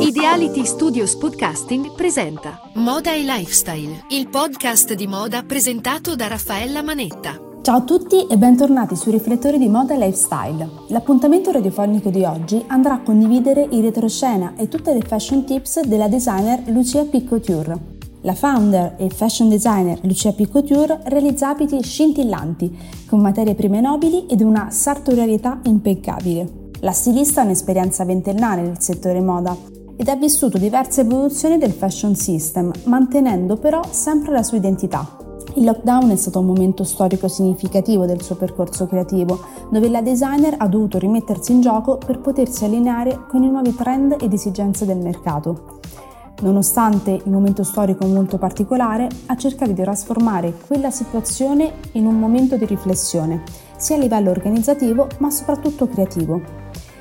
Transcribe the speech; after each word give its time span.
Ideality 0.00 0.64
Studios 0.64 1.14
Podcasting 1.14 1.94
presenta 1.94 2.60
Moda 2.74 3.12
e 3.12 3.22
Lifestyle, 3.22 4.04
il 4.08 4.28
podcast 4.28 4.94
di 4.94 5.06
moda 5.06 5.42
presentato 5.42 6.16
da 6.16 6.26
Raffaella 6.26 6.82
Manetta. 6.82 7.38
Ciao 7.62 7.76
a 7.76 7.82
tutti 7.82 8.26
e 8.26 8.36
bentornati 8.36 8.96
sui 8.96 9.12
riflettori 9.12 9.58
di 9.58 9.68
moda 9.68 9.94
e 9.94 9.98
lifestyle. 9.98 10.68
L'appuntamento 10.88 11.52
radiofonico 11.52 12.10
di 12.10 12.24
oggi 12.24 12.62
andrà 12.66 12.94
a 12.94 13.00
condividere 13.00 13.66
in 13.70 13.82
retroscena 13.82 14.54
e 14.56 14.66
tutte 14.66 14.92
le 14.92 15.02
fashion 15.02 15.44
tips 15.44 15.82
della 15.82 16.08
designer 16.08 16.62
Lucia 16.66 17.04
Piccouture. 17.04 17.78
La 18.22 18.34
founder 18.34 18.94
e 18.98 19.08
fashion 19.08 19.48
designer 19.48 20.00
Lucia 20.02 20.32
Piccouture 20.32 21.00
realizza 21.04 21.50
abiti 21.50 21.80
scintillanti, 21.80 22.76
con 23.06 23.20
materie 23.20 23.54
prime 23.54 23.80
nobili 23.80 24.26
ed 24.26 24.40
una 24.40 24.70
sartorialità 24.70 25.60
impeccabile. 25.64 26.61
La 26.84 26.90
stilista 26.90 27.40
ha 27.40 27.44
un'esperienza 27.44 28.04
ventennale 28.04 28.60
nel 28.60 28.80
settore 28.80 29.20
moda 29.20 29.56
ed 29.94 30.08
ha 30.08 30.16
vissuto 30.16 30.58
diverse 30.58 31.02
evoluzioni 31.02 31.56
del 31.56 31.70
fashion 31.70 32.16
system, 32.16 32.72
mantenendo 32.86 33.56
però 33.56 33.82
sempre 33.88 34.32
la 34.32 34.42
sua 34.42 34.56
identità. 34.56 35.16
Il 35.54 35.64
lockdown 35.64 36.10
è 36.10 36.16
stato 36.16 36.40
un 36.40 36.46
momento 36.46 36.82
storico 36.82 37.28
significativo 37.28 38.04
del 38.04 38.20
suo 38.20 38.34
percorso 38.34 38.88
creativo, 38.88 39.38
dove 39.70 39.88
la 39.88 40.02
designer 40.02 40.56
ha 40.58 40.66
dovuto 40.66 40.98
rimettersi 40.98 41.52
in 41.52 41.60
gioco 41.60 41.98
per 41.98 42.18
potersi 42.18 42.64
allineare 42.64 43.26
con 43.28 43.44
i 43.44 43.48
nuovi 43.48 43.72
trend 43.76 44.16
ed 44.20 44.32
esigenze 44.32 44.84
del 44.84 44.98
mercato. 44.98 45.78
Nonostante 46.40 47.12
il 47.12 47.30
momento 47.30 47.62
storico 47.62 48.04
molto 48.06 48.38
particolare, 48.38 49.06
ha 49.26 49.36
cercato 49.36 49.70
di 49.70 49.82
trasformare 49.82 50.52
quella 50.66 50.90
situazione 50.90 51.74
in 51.92 52.06
un 52.06 52.18
momento 52.18 52.56
di 52.56 52.64
riflessione, 52.64 53.44
sia 53.82 53.96
a 53.96 53.98
livello 53.98 54.30
organizzativo 54.30 55.08
ma 55.18 55.28
soprattutto 55.28 55.88
creativo. 55.88 56.40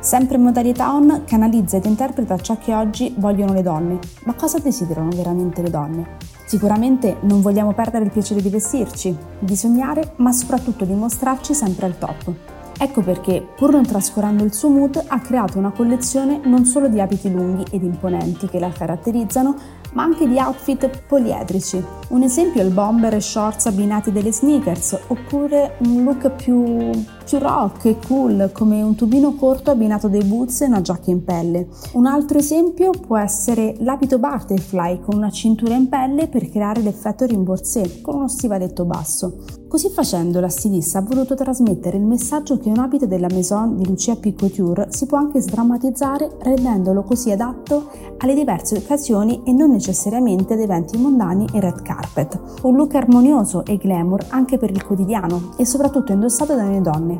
Sempre 0.00 0.36
in 0.36 0.42
modalità 0.42 0.92
on, 0.92 1.22
canalizza 1.24 1.76
ed 1.76 1.84
interpreta 1.84 2.36
ciò 2.36 2.58
che 2.58 2.74
oggi 2.74 3.14
vogliono 3.16 3.52
le 3.52 3.62
donne. 3.62 4.00
Ma 4.24 4.34
cosa 4.34 4.58
desiderano 4.58 5.10
veramente 5.14 5.62
le 5.62 5.70
donne? 5.70 6.06
Sicuramente 6.46 7.18
non 7.20 7.40
vogliamo 7.40 7.72
perdere 7.72 8.04
il 8.04 8.10
piacere 8.10 8.42
di 8.42 8.50
vestirci, 8.50 9.16
di 9.38 9.56
sognare, 9.56 10.14
ma 10.16 10.32
soprattutto 10.32 10.84
di 10.84 10.94
mostrarci 10.94 11.54
sempre 11.54 11.86
al 11.86 11.96
top. 11.96 12.32
Ecco 12.76 13.02
perché, 13.02 13.46
pur 13.56 13.70
non 13.70 13.86
trascurando 13.86 14.42
il 14.42 14.52
suo 14.52 14.68
mood, 14.68 15.00
ha 15.06 15.20
creato 15.20 15.58
una 15.58 15.70
collezione 15.70 16.40
non 16.42 16.64
solo 16.64 16.88
di 16.88 17.00
abiti 17.00 17.30
lunghi 17.30 17.64
ed 17.70 17.84
imponenti 17.84 18.48
che 18.48 18.58
la 18.58 18.70
caratterizzano, 18.70 19.54
ma 19.94 20.04
anche 20.04 20.28
di 20.28 20.36
outfit 20.38 21.02
poliedrici. 21.06 21.82
Un 22.10 22.22
esempio 22.22 22.60
è 22.60 22.64
il 22.64 22.70
bomber 22.70 23.14
e 23.14 23.20
shorts 23.20 23.66
abbinati 23.66 24.12
delle 24.12 24.32
sneakers, 24.32 24.96
oppure 25.08 25.76
un 25.78 26.04
look 26.04 26.30
più, 26.30 26.90
più 27.24 27.38
rock 27.38 27.86
e 27.86 27.96
cool 28.06 28.50
come 28.52 28.82
un 28.82 28.94
tubino 28.94 29.34
corto 29.34 29.70
abbinato 29.70 30.08
dei 30.08 30.22
boots 30.24 30.60
e 30.60 30.66
una 30.66 30.82
giacca 30.82 31.10
in 31.10 31.24
pelle. 31.24 31.68
Un 31.92 32.06
altro 32.06 32.38
esempio 32.38 32.90
può 32.90 33.16
essere 33.16 33.74
l'abito 33.78 34.18
butterfly 34.18 35.00
con 35.00 35.16
una 35.16 35.30
cintura 35.30 35.74
in 35.74 35.88
pelle 35.88 36.28
per 36.28 36.48
creare 36.50 36.82
l'effetto 36.82 37.24
rimborsé 37.24 38.00
con 38.02 38.16
uno 38.16 38.28
stivaletto 38.28 38.84
basso. 38.84 39.62
Così 39.74 39.88
facendo 39.88 40.38
la 40.38 40.48
stilista 40.48 40.98
ha 40.98 41.02
voluto 41.02 41.34
trasmettere 41.34 41.96
il 41.96 42.04
messaggio 42.04 42.58
che 42.58 42.68
un 42.68 42.78
abito 42.78 43.06
della 43.06 43.26
Maison 43.28 43.76
di 43.76 43.84
Lucia 43.84 44.14
Picoture 44.14 44.86
si 44.90 45.06
può 45.06 45.18
anche 45.18 45.40
sdrammatizzare 45.40 46.36
rendendolo 46.42 47.02
così 47.02 47.32
adatto 47.32 47.90
alle 48.18 48.34
diverse 48.34 48.76
occasioni 48.76 49.42
e 49.44 49.52
non 49.52 49.72
necessariamente 49.72 50.54
ad 50.54 50.60
eventi 50.60 50.96
mondani 50.96 51.46
e 51.52 51.58
red 51.58 51.82
carpet. 51.82 52.40
Un 52.62 52.76
look 52.76 52.94
armonioso 52.94 53.64
e 53.64 53.76
glamour 53.76 54.26
anche 54.28 54.58
per 54.58 54.70
il 54.70 54.84
quotidiano 54.84 55.54
e 55.56 55.66
soprattutto 55.66 56.12
indossato 56.12 56.54
dalle 56.54 56.80
donne, 56.80 57.13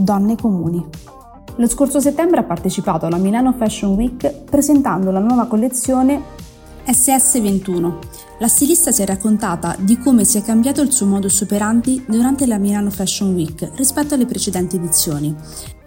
donne 0.00 0.36
comuni. 0.36 0.84
Lo 1.56 1.68
scorso 1.68 2.00
settembre 2.00 2.40
ha 2.40 2.44
partecipato 2.44 3.06
alla 3.06 3.18
Milano 3.18 3.52
Fashion 3.52 3.92
Week 3.92 4.44
presentando 4.44 5.10
la 5.10 5.18
nuova 5.18 5.46
collezione 5.46 6.22
SS21. 6.86 7.98
La 8.38 8.48
stilista 8.48 8.90
si 8.90 9.02
è 9.02 9.06
raccontata 9.06 9.76
di 9.78 9.98
come 9.98 10.24
si 10.24 10.38
è 10.38 10.42
cambiato 10.42 10.80
il 10.80 10.92
suo 10.92 11.06
modus 11.06 11.40
operandi 11.42 12.02
durante 12.08 12.46
la 12.46 12.58
Milano 12.58 12.90
Fashion 12.90 13.34
Week 13.34 13.70
rispetto 13.74 14.14
alle 14.14 14.26
precedenti 14.26 14.76
edizioni. 14.76 15.36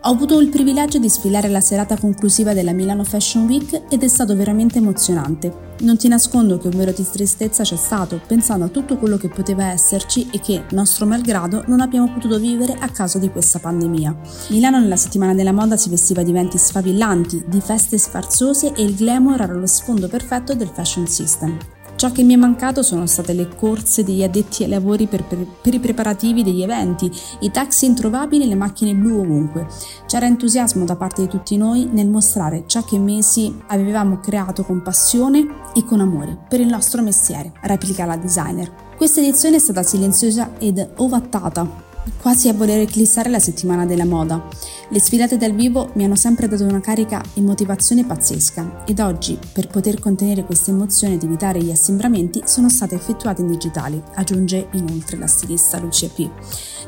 Ho 0.06 0.10
avuto 0.10 0.38
il 0.42 0.50
privilegio 0.50 1.00
di 1.00 1.08
sfilare 1.08 1.48
la 1.48 1.62
serata 1.62 1.98
conclusiva 1.98 2.54
della 2.54 2.74
Milano 2.74 3.06
Fashion 3.06 3.46
Week 3.46 3.84
ed 3.88 4.04
è 4.04 4.08
stato 4.10 4.36
veramente 4.36 4.80
emozionante. 4.80 5.72
Non 5.80 5.96
ti 5.96 6.10
nascondo 6.10 6.58
che 6.58 6.68
un 6.68 6.76
vero 6.76 6.92
di 6.92 7.08
tristezza 7.10 7.64
c'è 7.64 7.78
stato, 7.78 8.20
pensando 8.28 8.66
a 8.66 8.68
tutto 8.68 8.98
quello 8.98 9.16
che 9.16 9.30
poteva 9.30 9.72
esserci 9.72 10.28
e 10.30 10.42
che, 10.42 10.66
nostro 10.72 11.06
malgrado, 11.06 11.64
non 11.68 11.80
abbiamo 11.80 12.12
potuto 12.12 12.38
vivere 12.38 12.76
a 12.78 12.90
causa 12.90 13.18
di 13.18 13.30
questa 13.30 13.60
pandemia. 13.60 14.14
Milano 14.50 14.78
nella 14.78 14.98
settimana 14.98 15.34
della 15.34 15.54
moda 15.54 15.78
si 15.78 15.90
vestiva 15.90 16.22
di 16.22 16.32
eventi 16.32 16.58
sfavillanti, 16.58 17.46
di 17.48 17.62
feste 17.62 17.98
sfarzose 17.98 18.74
e 18.74 18.84
il 18.84 18.96
glamour 18.96 19.40
era 19.40 19.54
lo 19.54 19.68
sfondo 19.68 20.10
perfetto 20.10 20.54
del 20.54 20.68
fashion 20.74 21.08
system. 21.08 21.58
Ciò 22.04 22.12
che 22.12 22.24
mi 22.24 22.34
è 22.34 22.36
mancato 22.36 22.84
sono 22.84 23.06
state 23.06 23.32
le 23.32 23.48
corse 23.56 24.04
degli 24.04 24.24
addetti 24.24 24.64
ai 24.64 24.70
lavori 24.70 25.08
per, 25.08 25.24
per, 25.24 25.48
per, 25.62 25.74
i 25.74 25.80
preparativi 25.80 26.44
degli 26.44 26.62
eventi, 26.62 27.10
i 27.40 27.50
taxi 27.50 27.86
introvabili 27.86 28.44
e 28.44 28.48
le 28.48 28.56
macchine 28.56 28.94
blu 28.94 29.22
ovunque. 29.22 29.68
C'era 30.06 30.26
entusiasmo 30.26 30.84
da 30.84 30.98
parte 30.98 31.22
di 31.22 31.30
tutti 31.30 31.56
noi 31.56 31.88
nel 31.90 32.10
mostrare 32.10 32.66
ciò 32.68 32.84
che 32.84 33.00
mesi 33.00 33.58
avevamo 33.68 34.20
creato 34.20 34.66
con 34.66 34.82
passione 34.82 35.48
e 35.74 35.86
con 35.86 36.02
amore 36.02 36.38
per 36.50 36.60
il 36.60 36.68
nostro 36.68 37.02
mestiere, 37.02 37.54
replica 37.62 38.04
la 38.04 38.18
designer. 38.18 38.70
Questa 38.98 39.22
edizione 39.22 39.56
è 39.56 39.60
stata 39.60 39.82
silenziosa 39.82 40.58
ed 40.58 40.86
ovattata 40.98 41.92
quasi 42.22 42.50
a 42.50 42.54
voler 42.54 42.82
eclissare 42.82 43.30
la 43.30 43.40
settimana 43.40 43.86
della 43.86 44.06
moda. 44.06 44.46
Le 44.94 45.00
sfilate 45.00 45.38
dal 45.38 45.56
vivo 45.56 45.90
mi 45.94 46.04
hanno 46.04 46.14
sempre 46.14 46.48
dato 46.48 46.66
una 46.66 46.80
carica 46.80 47.20
e 47.34 47.42
motivazione 47.42 48.06
pazzesca 48.06 48.84
ed 48.86 49.00
oggi, 49.00 49.40
per 49.52 49.66
poter 49.66 50.00
contenere 50.00 50.44
queste 50.44 50.70
emozioni 50.70 51.16
ed 51.16 51.24
evitare 51.24 51.64
gli 51.64 51.72
assembramenti, 51.72 52.44
sono 52.46 52.70
state 52.70 52.94
effettuate 52.94 53.42
in 53.42 53.48
digitale, 53.48 54.04
aggiunge 54.14 54.68
inoltre 54.74 55.18
la 55.18 55.26
stilista 55.26 55.80
Lucia 55.80 56.10
P. 56.10 56.30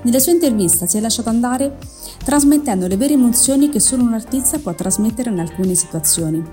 Nella 0.03 0.19
sua 0.19 0.33
intervista 0.33 0.85
si 0.85 0.97
è 0.97 0.99
lasciata 0.99 1.31
andare 1.31 1.77
trasmettendo 2.23 2.85
le 2.85 2.95
vere 2.95 3.13
emozioni 3.13 3.69
che 3.69 3.79
solo 3.79 4.03
un 4.03 4.13
artista 4.13 4.59
può 4.59 4.75
trasmettere 4.75 5.31
in 5.31 5.39
alcune 5.39 5.73
situazioni. 5.73 6.43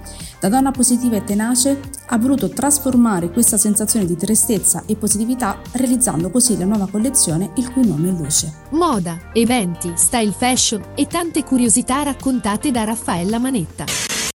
Da 0.40 0.48
donna 0.48 0.70
positiva 0.70 1.16
e 1.16 1.24
tenace 1.24 1.80
ha 2.06 2.18
voluto 2.18 2.48
trasformare 2.48 3.30
questa 3.30 3.58
sensazione 3.58 4.06
di 4.06 4.16
tristezza 4.16 4.84
e 4.86 4.96
positività 4.96 5.60
realizzando 5.72 6.30
così 6.30 6.56
la 6.56 6.64
nuova 6.64 6.88
collezione 6.90 7.50
il 7.56 7.70
cui 7.70 7.86
nome 7.86 8.08
è 8.08 8.12
Luce. 8.12 8.52
Moda, 8.70 9.18
eventi, 9.34 9.92
style 9.96 10.32
fashion 10.32 10.82
e 10.94 11.06
tante 11.06 11.41
curiosità 11.44 12.02
raccontate 12.02 12.70
da 12.70 12.84
Raffaella 12.84 13.38
Manetta. 13.38 14.11